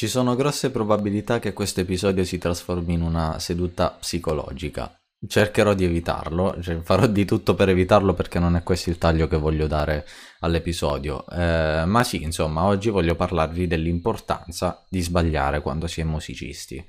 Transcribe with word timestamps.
Ci 0.00 0.08
sono 0.08 0.34
grosse 0.34 0.70
probabilità 0.70 1.38
che 1.40 1.52
questo 1.52 1.80
episodio 1.80 2.24
si 2.24 2.38
trasformi 2.38 2.94
in 2.94 3.02
una 3.02 3.38
seduta 3.38 3.90
psicologica. 3.90 4.98
Cercherò 5.28 5.74
di 5.74 5.84
evitarlo, 5.84 6.56
cioè 6.62 6.80
farò 6.80 7.06
di 7.06 7.26
tutto 7.26 7.54
per 7.54 7.68
evitarlo 7.68 8.14
perché 8.14 8.38
non 8.38 8.56
è 8.56 8.62
questo 8.62 8.88
il 8.88 8.96
taglio 8.96 9.28
che 9.28 9.36
voglio 9.36 9.66
dare 9.66 10.06
all'episodio. 10.38 11.26
Eh, 11.28 11.84
ma 11.84 12.02
sì, 12.02 12.22
insomma, 12.22 12.64
oggi 12.64 12.88
voglio 12.88 13.14
parlarvi 13.14 13.66
dell'importanza 13.66 14.82
di 14.88 15.02
sbagliare 15.02 15.60
quando 15.60 15.86
si 15.86 16.00
è 16.00 16.04
musicisti. 16.04 16.82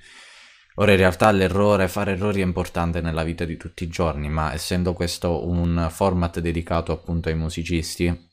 Ora 0.76 0.92
in 0.92 0.98
realtà 0.98 1.30
l'errore, 1.32 1.90
fare 1.90 2.14
errori 2.14 2.40
è 2.40 2.46
importante 2.46 3.02
nella 3.02 3.24
vita 3.24 3.44
di 3.44 3.58
tutti 3.58 3.84
i 3.84 3.90
giorni, 3.90 4.30
ma 4.30 4.54
essendo 4.54 4.94
questo 4.94 5.46
un 5.50 5.90
format 5.92 6.40
dedicato 6.40 6.94
appunto 6.94 7.28
ai 7.28 7.36
musicisti, 7.36 8.31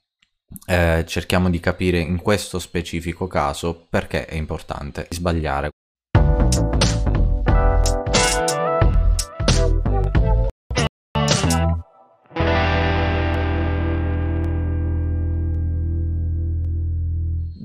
eh, 0.67 1.05
cerchiamo 1.07 1.51
di 1.51 1.61
capire 1.61 1.99
in 1.99 2.21
questo 2.21 2.59
specifico 2.59 3.27
caso 3.27 3.87
perché 3.89 4.27
è 4.27 4.35
importante 4.35 5.07
sbagliare. 5.11 5.71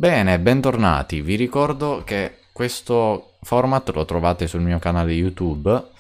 Bene, 0.04 0.38
bentornati. 0.38 1.22
Vi 1.22 1.36
ricordo 1.36 2.04
che 2.04 2.40
questo 2.52 3.36
format 3.42 3.90
lo 3.92 4.04
trovate 4.04 4.48
sul 4.48 4.60
mio 4.60 4.78
canale 4.78 5.14
YouTube 5.14 5.92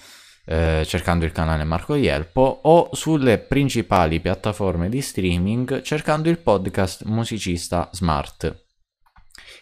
eh, 0.45 0.83
cercando 0.85 1.25
il 1.25 1.31
canale 1.31 1.63
Marco 1.63 1.95
Ielpo 1.95 2.61
o 2.63 2.89
sulle 2.93 3.37
principali 3.37 4.19
piattaforme 4.19 4.89
di 4.89 5.01
streaming 5.01 5.81
cercando 5.81 6.29
il 6.29 6.39
podcast 6.39 7.03
Musicista 7.05 7.89
Smart. 7.91 8.61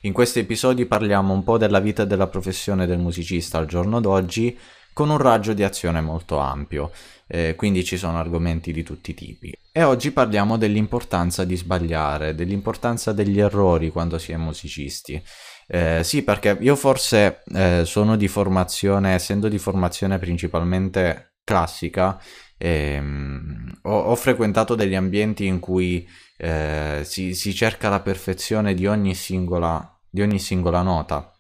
In 0.02 0.14
questi 0.14 0.40
episodi 0.40 0.86
parliamo 0.88 1.34
un 1.34 1.44
po' 1.44 1.58
della 1.58 1.80
vita 1.80 2.04
e 2.04 2.08
della 2.08 2.28
professione 2.28 2.88
del 2.88 2.98
musicista 2.98 3.60
al 3.60 3.68
giorno 3.68 4.00
d'oggi 4.00 4.58
con 4.94 5.10
un 5.10 5.18
raggio 5.18 5.54
di 5.54 5.64
azione 5.64 6.02
molto 6.02 6.38
ampio, 6.38 6.92
eh, 7.28 7.56
quindi 7.56 7.84
ci 7.84 7.98
sono 7.98 8.18
argomenti 8.18 8.72
di 8.72 8.84
tutti 8.84 9.12
i 9.12 9.14
tipi. 9.14 9.54
E 9.72 9.84
oggi 9.84 10.12
parliamo 10.12 10.58
dell'importanza 10.58 11.46
di 11.46 11.56
sbagliare, 11.56 12.36
dell'importanza 12.36 13.14
degli 13.14 13.40
errori 13.40 13.90
quando 13.90 14.18
si 14.18 14.34
è 14.34 14.38
musicisti. 14.38 15.22
Eh, 15.68 16.04
sì, 16.04 16.24
perché 16.24 16.58
io 16.60 16.76
forse 16.76 17.44
eh, 17.54 17.84
sono 17.86 18.18
di 18.18 18.28
formazione, 18.28 19.14
essendo 19.14 19.48
di 19.48 19.58
formazione 19.58 20.20
principalmente 20.20 21.36
classica, 21.46 22.22
ehm, 22.58 23.80
ho, 23.84 23.98
ho, 23.98 24.16
frequentato 24.16 24.76
degli 24.76 24.96
ambienti 24.96 25.46
in 25.46 25.60
cui 25.60 26.06
eh, 26.38 27.02
si, 27.04 27.34
si, 27.34 27.54
cerca 27.54 27.88
la 27.88 28.02
perfezione 28.02 28.74
di 28.74 28.86
ogni 28.86 29.16
singola, 29.16 29.98
di 30.10 30.22
ogni 30.22 30.40
singola 30.40 30.82
nota. 30.82 31.34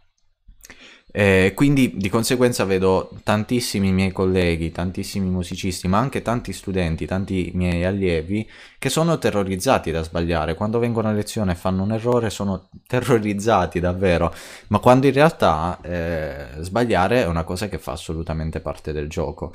E 1.13 1.51
quindi 1.55 1.97
di 1.97 2.07
conseguenza 2.07 2.63
vedo 2.63 3.11
tantissimi 3.23 3.91
miei 3.91 4.11
colleghi, 4.11 4.71
tantissimi 4.71 5.29
musicisti, 5.29 5.89
ma 5.89 5.97
anche 5.97 6.21
tanti 6.21 6.53
studenti, 6.53 7.05
tanti 7.05 7.51
miei 7.53 7.83
allievi 7.83 8.49
che 8.79 8.89
sono 8.89 9.17
terrorizzati 9.17 9.91
da 9.91 10.03
sbagliare. 10.03 10.55
Quando 10.55 10.79
vengono 10.79 11.09
a 11.09 11.11
lezione 11.11 11.51
e 11.51 11.55
fanno 11.55 11.83
un 11.83 11.91
errore 11.91 12.29
sono 12.29 12.69
terrorizzati 12.87 13.81
davvero, 13.81 14.33
ma 14.67 14.79
quando 14.79 15.07
in 15.07 15.13
realtà 15.13 15.79
eh, 15.81 16.47
sbagliare 16.59 17.23
è 17.23 17.27
una 17.27 17.43
cosa 17.43 17.67
che 17.67 17.77
fa 17.77 17.91
assolutamente 17.91 18.61
parte 18.61 18.93
del 18.93 19.09
gioco. 19.09 19.51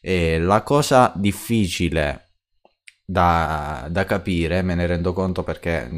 E 0.00 0.38
la 0.40 0.62
cosa 0.62 1.12
difficile 1.14 2.32
da, 3.04 3.86
da, 3.88 4.04
capire, 4.04 4.62
me 4.62 4.74
ne 4.74 4.86
rendo 4.86 5.12
conto 5.12 5.44
perché 5.44 5.88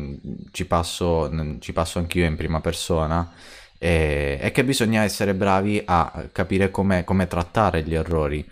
ci 0.52 0.66
passo, 0.66 1.30
ci 1.60 1.72
passo 1.72 1.98
anch'io 1.98 2.26
in 2.26 2.36
prima 2.36 2.60
persona, 2.60 3.32
e, 3.78 4.38
e 4.40 4.50
che 4.50 4.64
bisogna 4.64 5.02
essere 5.02 5.34
bravi 5.34 5.80
a 5.84 6.28
capire 6.32 6.70
come, 6.70 7.04
come 7.04 7.26
trattare 7.26 7.82
gli 7.82 7.94
errori 7.94 8.46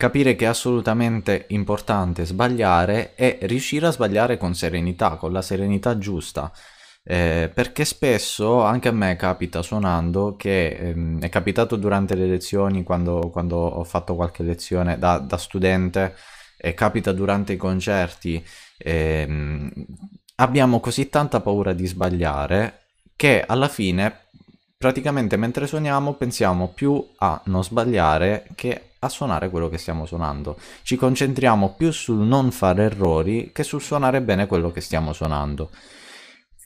capire 0.00 0.34
che 0.34 0.46
è 0.46 0.48
assolutamente 0.48 1.44
importante 1.48 2.24
sbagliare 2.24 3.14
e 3.14 3.38
riuscire 3.42 3.86
a 3.86 3.90
sbagliare 3.90 4.38
con 4.38 4.54
serenità, 4.54 5.16
con 5.16 5.30
la 5.30 5.42
serenità 5.42 5.98
giusta. 5.98 6.50
Eh, 7.02 7.50
perché 7.52 7.84
spesso 7.84 8.62
anche 8.62 8.88
a 8.88 8.92
me 8.92 9.16
capita 9.16 9.60
suonando 9.60 10.36
che 10.36 10.68
ehm, 10.68 11.20
è 11.20 11.28
capitato 11.28 11.76
durante 11.76 12.14
le 12.14 12.26
lezioni 12.26 12.82
quando, 12.82 13.28
quando 13.30 13.56
ho 13.56 13.84
fatto 13.84 14.14
qualche 14.14 14.42
lezione 14.42 14.98
da, 14.98 15.18
da 15.18 15.36
studente 15.36 16.14
e 16.56 16.72
capita 16.74 17.12
durante 17.12 17.54
i 17.54 17.56
concerti 17.56 18.42
ehm, 18.78 19.70
abbiamo 20.36 20.78
così 20.80 21.08
tanta 21.08 21.40
paura 21.40 21.72
di 21.72 21.86
sbagliare 21.86 22.82
che 23.16 23.44
alla 23.46 23.68
fine 23.68 24.28
praticamente 24.80 25.36
mentre 25.36 25.66
suoniamo 25.66 26.14
pensiamo 26.14 26.68
più 26.68 27.06
a 27.18 27.38
non 27.44 27.62
sbagliare 27.62 28.46
che 28.54 28.92
a 29.00 29.10
suonare 29.10 29.50
quello 29.50 29.68
che 29.68 29.76
stiamo 29.76 30.06
suonando. 30.06 30.56
Ci 30.80 30.96
concentriamo 30.96 31.74
più 31.76 31.90
sul 31.90 32.20
non 32.20 32.50
fare 32.50 32.84
errori 32.84 33.50
che 33.52 33.62
sul 33.62 33.82
suonare 33.82 34.22
bene 34.22 34.46
quello 34.46 34.70
che 34.70 34.80
stiamo 34.80 35.12
suonando. 35.12 35.68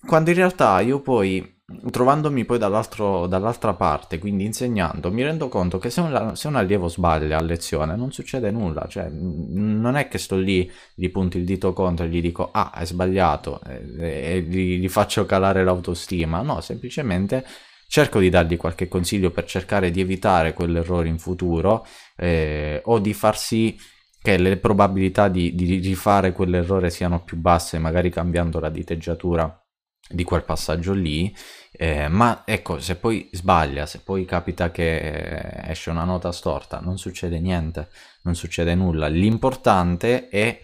Quando 0.06 0.30
in 0.30 0.36
realtà 0.36 0.78
io 0.78 1.00
poi, 1.00 1.62
trovandomi 1.90 2.44
poi 2.44 2.58
dall'altra 2.58 3.74
parte, 3.74 4.20
quindi 4.20 4.44
insegnando, 4.44 5.10
mi 5.10 5.24
rendo 5.24 5.48
conto 5.48 5.78
che 5.78 5.90
se 5.90 6.00
un, 6.00 6.36
se 6.36 6.46
un, 6.46 6.54
allievo 6.54 6.86
sbaglia 6.86 7.38
a 7.38 7.42
lezione 7.42 7.96
non 7.96 8.12
succede 8.12 8.52
nulla, 8.52 8.86
cioè 8.86 9.08
non 9.10 9.96
è 9.96 10.06
che 10.06 10.18
sto 10.18 10.36
lì, 10.36 10.70
gli 10.94 11.10
punto 11.10 11.36
il 11.36 11.44
dito 11.44 11.72
contro 11.72 12.04
e 12.04 12.10
gli 12.10 12.20
dico 12.20 12.50
ah 12.52 12.70
hai 12.74 12.86
sbagliato 12.86 13.60
e, 13.66 13.98
e 13.98 14.40
gli, 14.42 14.78
gli 14.78 14.88
faccio 14.88 15.26
calare 15.26 15.64
l'autostima, 15.64 16.42
no, 16.42 16.60
semplicemente 16.60 17.44
cerco 17.94 18.18
di 18.18 18.28
dargli 18.28 18.56
qualche 18.56 18.88
consiglio 18.88 19.30
per 19.30 19.44
cercare 19.44 19.92
di 19.92 20.00
evitare 20.00 20.52
quell'errore 20.52 21.06
in 21.06 21.20
futuro 21.20 21.86
eh, 22.16 22.82
o 22.86 22.98
di 22.98 23.14
far 23.14 23.38
sì 23.38 23.78
che 24.20 24.36
le 24.36 24.56
probabilità 24.56 25.28
di, 25.28 25.54
di 25.54 25.76
rifare 25.76 26.32
quell'errore 26.32 26.90
siano 26.90 27.22
più 27.22 27.36
basse, 27.36 27.78
magari 27.78 28.10
cambiando 28.10 28.58
la 28.58 28.68
diteggiatura 28.68 29.64
di 30.08 30.24
quel 30.24 30.42
passaggio 30.42 30.92
lì, 30.92 31.32
eh, 31.70 32.08
ma 32.08 32.42
ecco, 32.44 32.80
se 32.80 32.96
poi 32.96 33.28
sbaglia, 33.30 33.86
se 33.86 34.00
poi 34.00 34.24
capita 34.24 34.72
che 34.72 35.62
esce 35.68 35.90
una 35.90 36.02
nota 36.02 36.32
storta, 36.32 36.80
non 36.80 36.98
succede 36.98 37.38
niente, 37.38 37.90
non 38.22 38.34
succede 38.34 38.74
nulla. 38.74 39.06
L'importante 39.06 40.26
è 40.28 40.60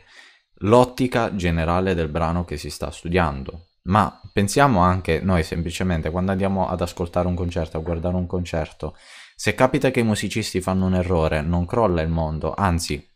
l'ottica 0.62 1.36
generale 1.36 1.94
del 1.94 2.08
brano 2.08 2.44
che 2.44 2.56
si 2.56 2.70
sta 2.70 2.90
studiando. 2.90 3.66
Ma 3.82 4.20
pensiamo 4.32 4.80
anche 4.80 5.20
noi 5.20 5.42
semplicemente 5.42 6.10
quando 6.10 6.32
andiamo 6.32 6.68
ad 6.68 6.80
ascoltare 6.80 7.26
un 7.26 7.34
concerto, 7.34 7.78
a 7.78 7.80
guardare 7.80 8.16
un 8.16 8.26
concerto, 8.26 8.96
se 9.34 9.54
capita 9.54 9.91
che 9.91 10.00
i 10.00 10.04
musicisti 10.04 10.60
fanno 10.60 10.86
un 10.86 10.94
errore, 10.94 11.41
non 11.41 11.64
crolla 11.64 12.02
il 12.02 12.10
mondo, 12.10 12.52
anzi, 12.54 13.08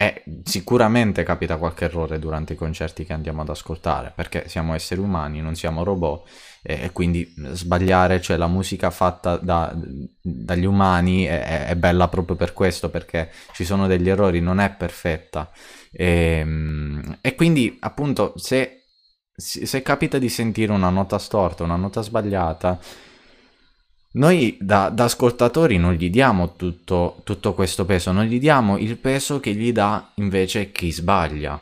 eh, 0.00 0.22
sicuramente 0.44 1.24
capita 1.24 1.56
qualche 1.56 1.86
errore 1.86 2.20
durante 2.20 2.52
i 2.52 2.56
concerti 2.56 3.04
che 3.04 3.12
andiamo 3.12 3.40
ad 3.40 3.48
ascoltare, 3.48 4.12
perché 4.14 4.46
siamo 4.46 4.74
esseri 4.74 5.00
umani, 5.00 5.40
non 5.40 5.56
siamo 5.56 5.82
robot, 5.82 6.28
eh, 6.62 6.84
e 6.84 6.92
quindi 6.92 7.34
sbagliare, 7.52 8.20
cioè 8.20 8.36
la 8.36 8.46
musica 8.46 8.90
fatta 8.90 9.38
da, 9.38 9.74
dagli 10.20 10.66
umani 10.66 11.24
è, 11.24 11.66
è, 11.66 11.74
bella 11.74 12.06
proprio 12.06 12.36
per 12.36 12.52
questo, 12.52 12.90
perché 12.90 13.30
ci 13.54 13.64
sono 13.64 13.88
degli 13.88 14.08
errori, 14.08 14.40
non 14.40 14.60
è 14.60 14.70
perfetta. 14.70 15.50
E, 15.90 16.06
ehm, 16.38 17.18
e 17.20 17.34
quindi 17.34 17.76
appunto 17.80 18.34
se 18.36 18.77
se 19.38 19.82
capita 19.82 20.18
di 20.18 20.28
sentire 20.28 20.72
una 20.72 20.90
nota 20.90 21.16
storta, 21.16 21.62
una 21.62 21.76
nota 21.76 22.02
sbagliata, 22.02 22.78
noi 24.10 24.56
da, 24.60 24.88
da 24.88 25.04
ascoltatori 25.04 25.76
non 25.76 25.92
gli 25.92 26.10
diamo 26.10 26.56
tutto, 26.56 27.20
tutto, 27.22 27.54
questo 27.54 27.84
peso, 27.84 28.10
non 28.10 28.24
gli 28.24 28.40
diamo 28.40 28.76
il 28.78 28.96
peso 28.96 29.38
che 29.38 29.54
gli 29.54 29.70
dà 29.70 30.10
invece 30.16 30.72
chi 30.72 30.90
sbaglia. 30.90 31.60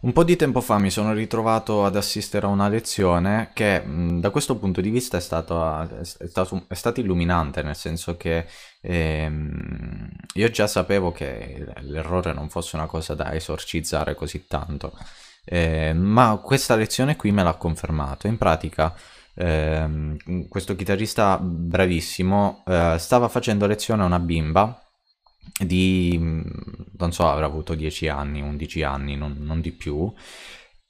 Un 0.00 0.12
po' 0.12 0.24
di 0.24 0.36
tempo 0.36 0.60
fa 0.62 0.78
mi 0.78 0.90
sono 0.90 1.12
ritrovato 1.12 1.84
ad 1.84 1.96
assistere 1.96 2.46
a 2.46 2.50
una 2.50 2.68
lezione 2.68 3.50
che 3.52 3.80
mh, 3.80 4.20
da 4.20 4.30
questo 4.30 4.56
punto 4.56 4.80
di 4.80 4.90
vista 4.90 5.16
è, 5.18 5.20
stato, 5.20 5.82
è, 6.00 6.04
stato, 6.04 6.64
è 6.68 6.74
stata 6.74 7.00
illuminante, 7.00 7.62
nel 7.62 7.76
senso 7.76 8.16
che 8.16 8.46
ehm, 8.80 10.08
io 10.34 10.50
già 10.50 10.66
sapevo 10.68 11.12
che 11.12 11.66
l'errore 11.80 12.32
non 12.32 12.48
fosse 12.48 12.76
una 12.76 12.86
cosa 12.86 13.14
da 13.14 13.34
esorcizzare 13.34 14.14
così 14.14 14.46
tanto 14.46 14.92
eh, 15.50 15.94
ma 15.94 16.38
questa 16.42 16.76
lezione 16.76 17.16
qui 17.16 17.32
me 17.32 17.42
l'ha 17.42 17.54
confermato. 17.54 18.26
In 18.26 18.36
pratica, 18.36 18.94
eh, 19.34 20.16
questo 20.48 20.76
chitarrista 20.76 21.38
bravissimo 21.38 22.64
eh, 22.66 22.96
stava 22.98 23.28
facendo 23.28 23.66
lezione 23.66 24.02
a 24.02 24.06
una 24.06 24.18
bimba 24.18 24.82
di, 25.58 26.18
non 26.98 27.12
so, 27.12 27.28
avrà 27.28 27.46
avuto 27.46 27.74
10 27.74 28.08
anni, 28.08 28.42
11 28.42 28.82
anni, 28.82 29.16
non, 29.16 29.36
non 29.40 29.62
di 29.62 29.72
più, 29.72 30.12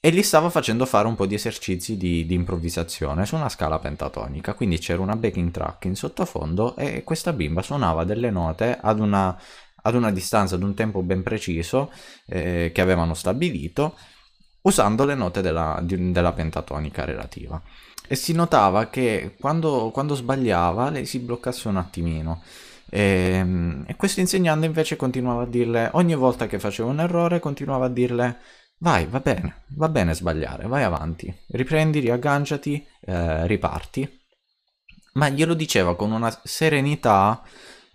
e 0.01 0.11
gli 0.11 0.23
stava 0.23 0.51
facendo 0.51 0.87
fare 0.87 1.07
un 1.07 1.15
po' 1.15 1.27
di 1.27 1.35
esercizi 1.35 1.97
di, 1.97 2.27
di, 2.27 2.35
improvvisazione 2.35 3.27
su 3.27 3.37
una 3.37 3.49
scala 3.49 3.79
pentatonica. 3.79 4.55
Quindi 4.55 4.79
c'era 4.79 5.01
una 5.01 5.17
backing 5.17 5.53
track 5.53 5.85
in 5.85 5.95
sottofondo 5.95 6.75
e 6.77 7.05
questa 7.05 7.33
bimba 7.33 7.63
suonava 7.63 8.05
delle 8.05 8.31
note 8.31 8.77
ad 8.81 8.99
una, 8.99 9.41
ad 9.83 9.95
una 9.95 10.11
distanza, 10.11 10.57
ad 10.57 10.63
un 10.63 10.75
tempo 10.75 11.03
ben 11.03 11.23
preciso 11.23 11.93
eh, 12.27 12.71
che 12.75 12.81
avevano 12.81 13.15
stabilito 13.15 13.95
usando 14.69 15.05
le 15.05 15.15
note 15.15 15.41
della, 15.41 15.81
della 15.83 16.33
pentatonica 16.33 17.05
relativa. 17.05 17.61
e 18.11 18.15
si 18.15 18.33
notava 18.33 18.87
che 18.89 19.37
quando, 19.39 19.91
quando 19.93 20.15
sbagliava 20.15 20.89
lei 20.89 21.05
si 21.05 21.19
bloccasse 21.19 21.69
un 21.69 21.77
attimino. 21.77 22.43
E, 22.91 23.01
ehm, 23.35 23.85
e 23.87 23.97
questo 23.97 24.21
insegnante 24.21 24.65
invece 24.67 24.97
continuava 24.97 25.43
a 25.43 25.47
dirle, 25.47 25.91
ogni 25.93 26.15
volta 26.15 26.47
che 26.47 26.59
faceva 26.59 26.89
un 26.89 27.01
errore, 27.01 27.39
continuava 27.39 27.87
a 27.87 27.91
dirle 27.91 28.39
vai, 28.79 29.07
va 29.07 29.21
bene, 29.21 29.65
va 29.77 29.89
bene 29.89 30.15
sbagliare, 30.15 30.67
vai 30.67 30.85
avanti, 30.85 31.33
riprendi, 31.49 32.01
riagganciati, 32.01 32.87
eh, 33.01 33.47
riparti. 33.47 34.17
Ma 35.15 35.29
glielo 35.29 35.55
diceva 35.55 35.97
con 35.97 36.13
una 36.13 36.31
serenità 36.45 37.43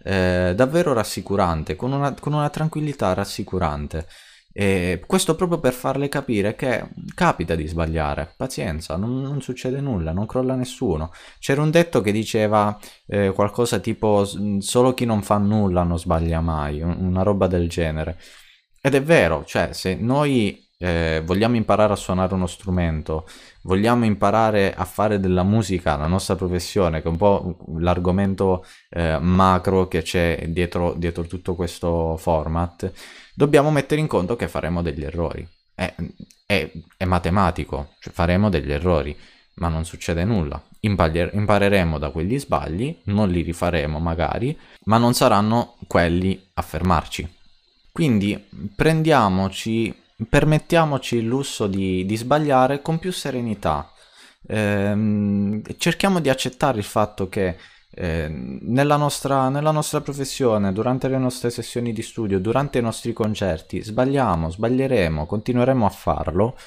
eh, 0.03 0.53
davvero 0.55 0.93
rassicurante, 0.93 1.75
con 1.75 1.91
una, 1.91 2.13
con 2.13 2.33
una 2.33 2.49
tranquillità 2.49 3.13
rassicurante. 3.13 4.07
E 4.55 5.03
questo 5.07 5.35
proprio 5.35 5.59
per 5.59 5.73
farle 5.73 6.07
capire 6.09 6.55
che 6.55 6.87
capita 7.15 7.55
di 7.55 7.65
sbagliare, 7.65 8.35
pazienza, 8.37 8.95
non, 8.97 9.19
non 9.19 9.41
succede 9.41 9.81
nulla, 9.81 10.11
non 10.11 10.27
crolla 10.27 10.53
nessuno. 10.55 11.11
C'era 11.39 11.63
un 11.63 11.71
detto 11.71 12.01
che 12.01 12.11
diceva 12.11 12.77
eh, 13.07 13.31
qualcosa 13.33 13.79
tipo 13.79 14.23
solo 14.59 14.93
chi 14.93 15.05
non 15.05 15.23
fa 15.23 15.37
nulla 15.39 15.81
non 15.83 15.97
sbaglia 15.97 16.39
mai, 16.39 16.81
una 16.81 17.23
roba 17.23 17.47
del 17.47 17.67
genere. 17.67 18.19
Ed 18.79 18.93
è 18.93 19.01
vero, 19.01 19.43
cioè 19.45 19.73
se 19.73 19.95
noi 19.95 20.62
eh, 20.83 21.21
vogliamo 21.23 21.55
imparare 21.55 21.93
a 21.93 21.95
suonare 21.95 22.33
uno 22.33 22.45
strumento, 22.45 23.25
vogliamo 23.61 24.03
imparare 24.03 24.73
a 24.73 24.83
fare 24.83 25.17
della 25.17 25.43
musica 25.43 25.95
la 25.95 26.07
nostra 26.07 26.35
professione, 26.35 27.01
che 27.01 27.07
è 27.07 27.09
un 27.09 27.15
po' 27.15 27.55
l'argomento 27.77 28.65
eh, 28.89 29.17
macro 29.17 29.87
che 29.87 30.01
c'è 30.01 30.47
dietro, 30.49 30.93
dietro 30.97 31.23
tutto 31.23 31.55
questo 31.55 32.17
format, 32.17 32.91
dobbiamo 33.33 33.71
mettere 33.71 34.01
in 34.01 34.07
conto 34.07 34.35
che 34.35 34.49
faremo 34.49 34.81
degli 34.81 35.05
errori. 35.05 35.47
È, 35.73 35.95
è, 36.45 36.69
è 36.97 37.05
matematico, 37.05 37.93
cioè 38.01 38.11
faremo 38.11 38.49
degli 38.49 38.73
errori, 38.73 39.17
ma 39.55 39.69
non 39.69 39.85
succede 39.85 40.25
nulla. 40.25 40.61
Impagler- 40.81 41.33
impareremo 41.33 41.97
da 41.97 42.09
quegli 42.09 42.37
sbagli, 42.37 42.99
non 43.05 43.29
li 43.29 43.41
rifaremo 43.41 43.99
magari, 43.99 44.59
ma 44.83 44.97
non 44.97 45.13
saranno 45.13 45.75
quelli 45.87 46.45
a 46.55 46.61
fermarci. 46.61 47.35
Quindi 47.93 48.49
prendiamoci 48.75 50.01
permettiamoci 50.27 51.17
il 51.17 51.25
lusso 51.25 51.67
di, 51.67 52.05
di 52.05 52.15
sbagliare 52.15 52.81
con 52.81 52.99
più 52.99 53.11
serenità. 53.11 53.91
Eh, 54.45 55.61
cerchiamo 55.77 56.19
di 56.19 56.29
accettare 56.29 56.77
il 56.77 56.83
fatto 56.83 57.29
che 57.29 57.57
eh, 57.95 58.27
nella, 58.27 58.95
nostra, 58.95 59.49
nella, 59.49 59.71
nostra, 59.71 60.01
professione, 60.01 60.73
durante 60.73 61.07
le 61.07 61.17
nostre 61.17 61.49
sessioni 61.49 61.93
di 61.93 62.01
studio, 62.01 62.39
durante 62.39 62.79
i 62.79 62.81
nostri 62.81 63.13
concerti, 63.13 63.83
sbagliamo, 63.83 64.49
sbaglieremo, 64.49 65.25
continueremo 65.25 65.85
a 65.85 65.89
farlo, 65.89 66.57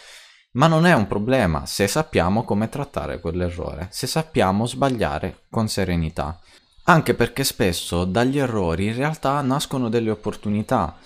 ma 0.52 0.68
non 0.68 0.86
è 0.86 0.94
un 0.94 1.06
problema 1.06 1.66
se 1.66 1.88
sappiamo 1.88 2.44
come 2.44 2.68
trattare 2.68 3.20
quell'errore, 3.20 3.88
se 3.90 4.06
sappiamo 4.06 4.66
sbagliare 4.66 5.44
con 5.50 5.68
serenità. 5.68 6.38
Anche 6.84 7.14
perché 7.14 7.42
spesso 7.42 8.04
dagli 8.04 8.38
errori 8.38 8.86
in 8.86 8.94
realtà 8.94 9.40
nascono 9.40 9.88
delle 9.88 10.10
opportunità. 10.10 10.96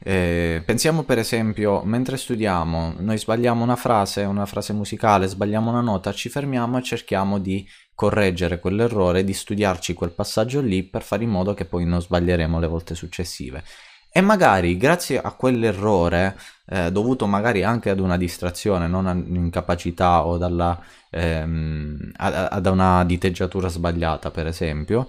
Eh, 0.00 0.62
pensiamo 0.64 1.02
per 1.02 1.18
esempio, 1.18 1.82
mentre 1.82 2.16
studiamo, 2.16 2.94
noi 2.98 3.18
sbagliamo 3.18 3.64
una 3.64 3.76
frase, 3.76 4.22
una 4.22 4.46
frase 4.46 4.72
musicale, 4.72 5.26
sbagliamo 5.26 5.70
una 5.70 5.80
nota, 5.80 6.12
ci 6.12 6.28
fermiamo 6.28 6.78
e 6.78 6.82
cerchiamo 6.82 7.38
di 7.38 7.66
correggere 7.94 8.60
quell'errore, 8.60 9.24
di 9.24 9.32
studiarci 9.32 9.94
quel 9.94 10.12
passaggio 10.12 10.60
lì 10.60 10.84
per 10.84 11.02
fare 11.02 11.24
in 11.24 11.30
modo 11.30 11.52
che 11.52 11.64
poi 11.64 11.84
non 11.84 12.00
sbaglieremo 12.00 12.60
le 12.60 12.68
volte 12.68 12.94
successive. 12.94 13.64
E 14.10 14.20
magari 14.20 14.76
grazie 14.76 15.20
a 15.20 15.32
quell'errore, 15.32 16.38
eh, 16.66 16.90
dovuto 16.92 17.26
magari 17.26 17.62
anche 17.64 17.90
ad 17.90 18.00
una 18.00 18.16
distrazione, 18.16 18.86
non 18.86 19.06
a 19.06 19.12
un'incapacità 19.12 20.24
o 20.24 20.38
dalla, 20.38 20.80
ehm, 21.10 22.12
ad 22.16 22.66
una 22.66 23.04
diteggiatura 23.04 23.68
sbagliata, 23.68 24.30
per 24.30 24.46
esempio, 24.46 25.08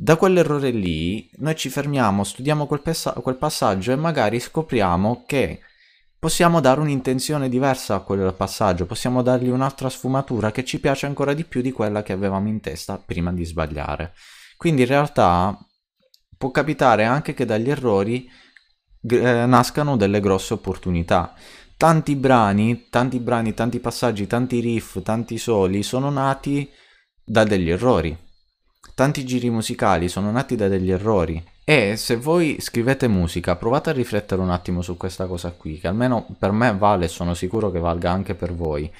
da 0.00 0.14
quell'errore 0.14 0.70
lì 0.70 1.28
noi 1.38 1.56
ci 1.56 1.68
fermiamo, 1.68 2.22
studiamo 2.22 2.66
quel, 2.66 2.82
passa- 2.82 3.14
quel 3.14 3.34
passaggio 3.34 3.90
e 3.90 3.96
magari 3.96 4.38
scopriamo 4.38 5.24
che 5.26 5.58
possiamo 6.16 6.60
dare 6.60 6.80
un'intenzione 6.80 7.48
diversa 7.48 7.96
a 7.96 8.00
quel 8.02 8.32
passaggio, 8.32 8.86
possiamo 8.86 9.22
dargli 9.22 9.48
un'altra 9.48 9.90
sfumatura 9.90 10.52
che 10.52 10.64
ci 10.64 10.78
piace 10.78 11.06
ancora 11.06 11.34
di 11.34 11.42
più 11.42 11.62
di 11.62 11.72
quella 11.72 12.04
che 12.04 12.12
avevamo 12.12 12.46
in 12.46 12.60
testa 12.60 12.96
prima 13.04 13.32
di 13.32 13.44
sbagliare. 13.44 14.14
Quindi 14.56 14.82
in 14.82 14.88
realtà 14.88 15.58
può 16.36 16.52
capitare 16.52 17.02
anche 17.02 17.34
che 17.34 17.44
dagli 17.44 17.68
errori 17.68 18.30
eh, 19.02 19.46
nascano 19.46 19.96
delle 19.96 20.20
grosse 20.20 20.54
opportunità. 20.54 21.34
Tanti 21.76 22.14
brani, 22.14 22.86
tanti 22.88 23.18
brani, 23.18 23.52
tanti 23.52 23.80
passaggi, 23.80 24.28
tanti 24.28 24.60
riff, 24.60 25.02
tanti 25.02 25.38
soli 25.38 25.82
sono 25.82 26.08
nati 26.08 26.70
da 27.24 27.42
degli 27.42 27.68
errori 27.68 28.26
Tanti 28.98 29.24
giri 29.24 29.48
musicali 29.48 30.08
sono 30.08 30.32
nati 30.32 30.56
da 30.56 30.66
degli 30.66 30.90
errori 30.90 31.40
e 31.62 31.94
se 31.94 32.16
voi 32.16 32.56
scrivete 32.58 33.06
musica 33.06 33.54
provate 33.54 33.90
a 33.90 33.92
riflettere 33.92 34.42
un 34.42 34.50
attimo 34.50 34.82
su 34.82 34.96
questa 34.96 35.26
cosa 35.26 35.52
qui, 35.52 35.78
che 35.78 35.86
almeno 35.86 36.26
per 36.36 36.50
me 36.50 36.76
vale 36.76 37.04
e 37.04 37.08
sono 37.08 37.34
sicuro 37.34 37.70
che 37.70 37.78
valga 37.78 38.10
anche 38.10 38.34
per 38.34 38.52
voi. 38.52 38.92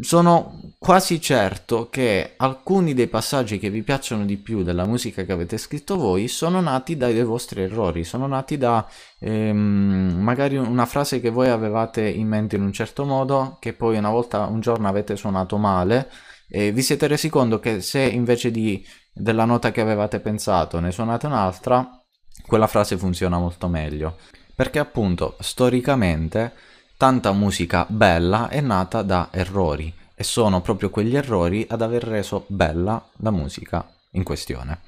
Sono 0.00 0.72
quasi 0.76 1.20
certo 1.20 1.88
che 1.88 2.34
alcuni 2.36 2.94
dei 2.94 3.06
passaggi 3.06 3.60
che 3.60 3.70
vi 3.70 3.84
piacciono 3.84 4.24
di 4.24 4.36
più 4.36 4.64
della 4.64 4.86
musica 4.86 5.22
che 5.22 5.30
avete 5.30 5.56
scritto 5.56 5.96
voi 5.96 6.26
sono 6.26 6.60
nati 6.60 6.96
dai 6.96 7.22
vostri 7.22 7.62
errori, 7.62 8.02
sono 8.02 8.26
nati 8.26 8.58
da 8.58 8.84
ehm, 9.20 10.16
magari 10.18 10.56
una 10.56 10.84
frase 10.84 11.20
che 11.20 11.30
voi 11.30 11.48
avevate 11.48 12.08
in 12.08 12.26
mente 12.26 12.56
in 12.56 12.62
un 12.62 12.72
certo 12.72 13.04
modo, 13.04 13.56
che 13.60 13.72
poi 13.72 13.98
una 13.98 14.10
volta, 14.10 14.46
un 14.46 14.58
giorno 14.58 14.88
avete 14.88 15.14
suonato 15.14 15.58
male 15.58 16.10
e 16.48 16.72
vi 16.72 16.82
siete 16.82 17.06
resi 17.06 17.28
conto 17.28 17.58
che 17.60 17.80
se 17.80 18.00
invece 18.00 18.50
di, 18.50 18.84
della 19.12 19.44
nota 19.44 19.70
che 19.70 19.80
avevate 19.80 20.20
pensato 20.20 20.80
ne 20.80 20.90
suonate 20.90 21.26
un'altra, 21.26 21.90
quella 22.46 22.66
frase 22.66 22.96
funziona 22.96 23.38
molto 23.38 23.68
meglio. 23.68 24.16
Perché 24.54 24.78
appunto, 24.78 25.36
storicamente, 25.40 26.52
tanta 26.96 27.32
musica 27.32 27.86
bella 27.88 28.48
è 28.48 28.60
nata 28.60 29.02
da 29.02 29.28
errori 29.30 29.92
e 30.14 30.24
sono 30.24 30.60
proprio 30.60 30.90
quegli 30.90 31.14
errori 31.14 31.64
ad 31.68 31.82
aver 31.82 32.02
reso 32.02 32.44
bella 32.48 33.08
la 33.18 33.30
musica 33.30 33.88
in 34.12 34.24
questione. 34.24 34.80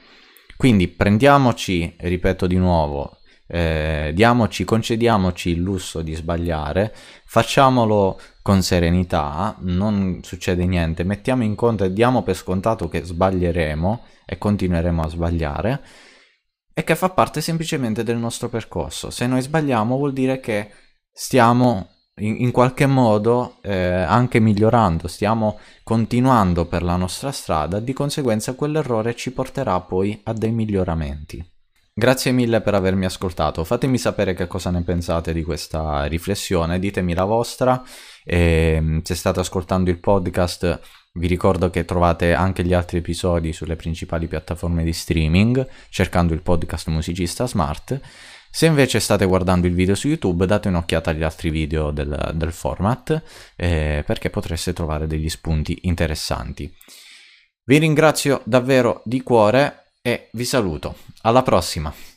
Quindi 0.57 0.89
prendiamoci, 0.89 1.95
ripeto 1.99 2.47
di 2.47 2.57
nuovo, 2.57 3.20
eh, 3.53 4.13
diamoci, 4.15 4.65
concediamoci 4.65 5.51
il 5.51 5.61
lusso 5.61 6.03
di 6.03 6.15
sbagliare, 6.15 6.95
facciamolo 7.25 8.21
con 8.43 8.63
serenità, 8.63 9.57
non 9.61 10.21
succede 10.23 10.65
niente, 10.67 11.03
mettiamo 11.03 11.43
in 11.43 11.57
conto 11.57 11.83
e 11.83 11.93
diamo 11.93 12.23
per 12.23 12.37
scontato 12.37 12.89
che 12.89 13.03
sbaglieremo 13.03 14.05
e 14.25 14.39
continueremo 14.39 15.03
a 15.03 15.09
sbagliare 15.09 15.83
e 16.73 16.85
che 16.85 16.95
fa 16.95 17.11
parte 17.11 17.41
semplicemente 17.41 18.05
del 18.05 18.19
nostro 18.19 18.49
percorso. 18.49 19.11
Se 19.11 19.27
noi 19.27 19.43
sbagliamo 19.43 19.97
vuol 19.97 20.13
dire 20.13 20.39
che 20.39 20.71
stiamo 21.13 21.89
in, 22.21 22.37
in 22.39 22.51
qualche 22.53 22.87
modo 22.87 23.57
eh, 23.63 23.75
anche 23.75 24.39
migliorando, 24.39 25.09
stiamo 25.09 25.59
continuando 25.83 26.67
per 26.67 26.85
la 26.85 26.95
nostra 26.95 27.33
strada, 27.33 27.81
di 27.81 27.93
conseguenza 27.93 28.55
quell'errore 28.55 29.17
ci 29.17 29.33
porterà 29.33 29.81
poi 29.81 30.21
a 30.25 30.33
dei 30.33 30.53
miglioramenti. 30.53 31.59
Grazie 32.01 32.33
mille 32.33 32.63
per 32.63 32.73
avermi 32.73 33.05
ascoltato, 33.05 33.63
fatemi 33.63 33.99
sapere 33.99 34.33
che 34.33 34.47
cosa 34.47 34.71
ne 34.71 34.83
pensate 34.83 35.35
di 35.35 35.43
questa 35.43 36.05
riflessione, 36.05 36.79
ditemi 36.79 37.13
la 37.13 37.25
vostra 37.25 37.83
e 38.25 38.77
ehm, 38.77 39.03
se 39.03 39.15
state 39.15 39.41
ascoltando 39.41 39.91
il 39.91 39.99
podcast 39.99 40.81
vi 41.13 41.27
ricordo 41.27 41.69
che 41.69 41.85
trovate 41.85 42.33
anche 42.33 42.65
gli 42.65 42.73
altri 42.73 42.97
episodi 42.97 43.53
sulle 43.53 43.77
principali 43.77 44.29
piattaforme 44.29 44.83
di 44.83 44.95
streaming 44.95 45.69
cercando 45.91 46.33
il 46.33 46.41
podcast 46.41 46.89
Musicista 46.89 47.47
Smart. 47.47 48.01
Se 48.51 48.65
invece 48.65 48.99
state 48.99 49.27
guardando 49.27 49.67
il 49.67 49.75
video 49.75 49.95
su 49.95 50.09
YouTube 50.09 50.47
date 50.47 50.69
un'occhiata 50.69 51.11
agli 51.11 51.23
altri 51.23 51.51
video 51.51 51.91
del, 51.91 52.31
del 52.33 52.53
format 52.53 53.23
eh, 53.57 54.05
perché 54.07 54.31
potreste 54.31 54.73
trovare 54.73 55.07
degli 55.07 55.29
spunti 55.29 55.81
interessanti. 55.83 56.75
Vi 57.63 57.77
ringrazio 57.77 58.41
davvero 58.47 59.03
di 59.05 59.21
cuore 59.23 59.81
e 60.03 60.29
vi 60.33 60.45
saluto. 60.45 60.97
Alla 61.23 61.43
prossima! 61.43 62.10